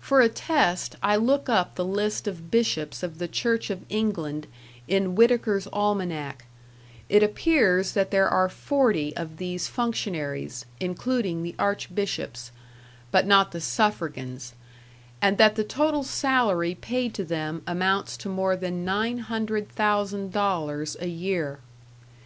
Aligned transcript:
For 0.00 0.22
a 0.22 0.30
test 0.30 0.96
I 1.02 1.16
look 1.16 1.50
up 1.50 1.74
the 1.74 1.84
list 1.84 2.26
of 2.26 2.50
bishops 2.50 3.02
of 3.02 3.18
the 3.18 3.28
Church 3.28 3.68
of 3.68 3.84
England 3.90 4.46
in 4.88 5.14
Whitaker's 5.14 5.68
Almanac; 5.70 6.46
it 7.10 7.22
appears 7.22 7.92
that 7.92 8.10
there 8.10 8.26
are 8.26 8.48
40 8.48 9.14
of 9.18 9.36
these 9.36 9.68
functionaries, 9.68 10.64
including 10.80 11.42
the 11.42 11.54
archbishops, 11.58 12.52
but 13.10 13.26
not 13.26 13.52
the 13.52 13.60
suffragans; 13.60 14.54
and 15.20 15.36
that 15.36 15.56
the 15.56 15.62
total 15.62 16.04
salary 16.04 16.74
paid 16.74 17.12
to 17.12 17.22
them 17.22 17.60
amounts 17.66 18.16
to 18.16 18.30
more 18.30 18.56
than 18.56 18.82
nine 18.82 19.18
hundred 19.18 19.68
thousand 19.68 20.32
dollars 20.32 20.96
a 21.02 21.06
year. 21.08 21.58